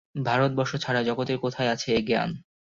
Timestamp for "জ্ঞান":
2.07-2.29